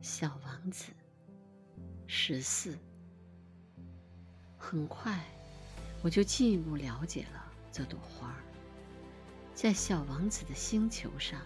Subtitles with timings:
[0.00, 0.92] 小王子
[2.06, 2.78] 十四。
[4.56, 5.24] 很快，
[6.02, 8.42] 我就进一步了解了这朵花儿。
[9.54, 11.40] 在小王子的星球上，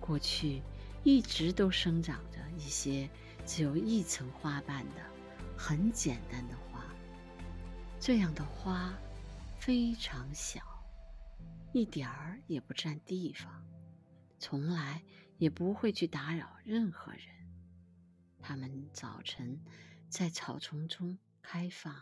[0.00, 0.62] 过去
[1.04, 3.08] 一直都生长着一些
[3.44, 5.02] 只有一层花瓣的
[5.56, 6.84] 很简单的花。
[7.98, 8.94] 这样的花
[9.58, 10.62] 非常小，
[11.72, 13.66] 一点儿也不占地方，
[14.38, 15.02] 从来
[15.36, 17.39] 也不会去打扰任何人。
[18.40, 19.60] 它们早晨
[20.08, 21.94] 在草丛中开放，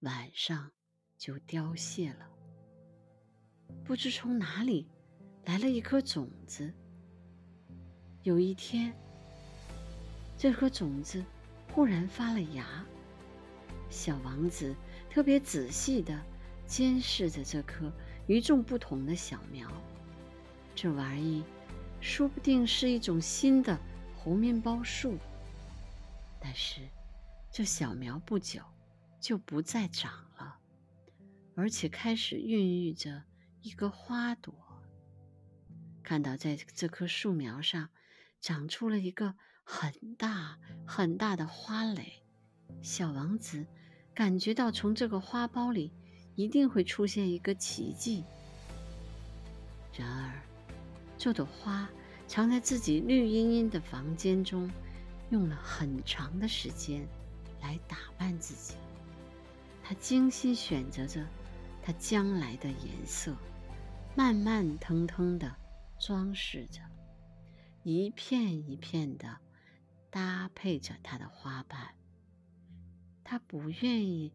[0.00, 0.72] 晚上
[1.16, 2.28] 就凋谢了。
[3.84, 4.88] 不知从哪里
[5.44, 6.72] 来了一颗种子。
[8.22, 8.92] 有一天，
[10.36, 11.24] 这颗种子
[11.72, 12.84] 忽然发了芽。
[13.88, 14.74] 小王子
[15.08, 16.20] 特别仔细地
[16.66, 17.90] 监视着这棵
[18.26, 19.70] 与众不同的小苗。
[20.74, 21.42] 这玩意
[22.00, 23.78] 说不定是一种新的
[24.16, 25.16] 猴面包树。
[26.40, 26.88] 但是，
[27.52, 28.62] 这小苗不久
[29.20, 30.58] 就不再长了，
[31.54, 33.22] 而且开始孕育着。
[33.62, 34.54] 一个花朵，
[36.02, 37.90] 看到在这棵树苗上
[38.40, 42.22] 长出了一个很大很大的花蕾，
[42.80, 43.66] 小王子
[44.14, 45.92] 感觉到从这个花苞里
[46.36, 48.24] 一定会出现一个奇迹。
[49.94, 50.40] 然而，
[51.18, 51.86] 这朵花
[52.26, 54.70] 藏在自己绿茵茵的房间中，
[55.30, 57.08] 用了很长的时间
[57.60, 58.74] 来打扮自己。
[59.82, 61.26] 他精心选择着
[61.82, 63.34] 他将来的颜色。
[64.16, 65.54] 慢慢腾腾的
[66.00, 66.80] 装饰着，
[67.84, 69.38] 一片一片的
[70.10, 71.94] 搭配着他的花瓣。
[73.22, 74.32] 他不愿意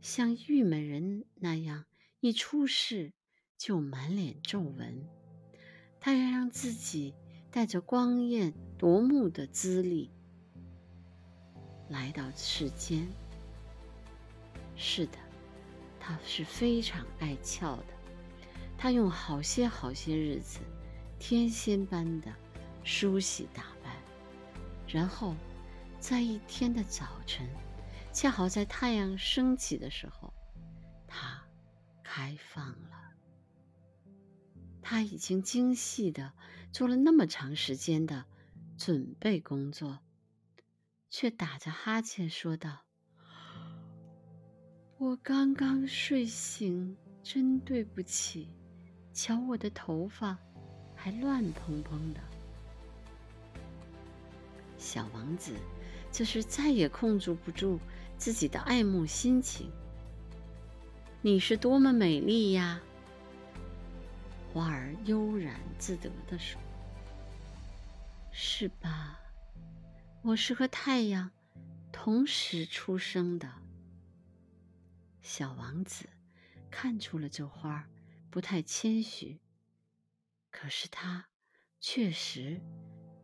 [0.00, 1.84] 像玉门人那样
[2.20, 3.12] 一出世
[3.58, 5.06] 就满脸皱纹，
[6.00, 7.14] 他要让自己
[7.50, 10.10] 带着光艳夺目的资历
[11.88, 13.08] 来到世间。
[14.76, 15.18] 是的，
[15.98, 17.84] 他是非常爱俏的。
[18.76, 20.60] 他用好些好些日子，
[21.18, 22.30] 天仙般的
[22.84, 23.96] 梳洗打扮，
[24.86, 25.34] 然后
[25.98, 27.48] 在一天的早晨，
[28.12, 30.34] 恰好在太阳升起的时候，
[31.06, 31.42] 他
[32.02, 33.14] 开放了。
[34.82, 36.32] 他已经精细的
[36.70, 38.26] 做了那么长时间的
[38.76, 39.98] 准备工作，
[41.08, 42.82] 却打着哈欠说道
[44.98, 48.48] ：“我刚刚睡醒，真对不起。”
[49.14, 50.36] 瞧我的头发，
[50.94, 52.20] 还乱蓬蓬的。
[54.76, 55.54] 小王子
[56.12, 57.80] 这是再也控制不住
[58.18, 59.70] 自己的爱慕心情。
[61.22, 62.78] 你是多么美丽呀！
[64.52, 66.60] 花儿悠然自得地说
[68.38, 69.18] ：“是吧？
[70.22, 71.30] 我是和太阳
[71.90, 73.50] 同时出生的。”
[75.22, 76.06] 小王子
[76.70, 77.88] 看出了这花儿。
[78.28, 79.40] 不太谦虚，
[80.50, 81.26] 可是它
[81.80, 82.60] 确实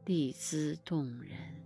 [0.06, 1.61] 丽姿动人。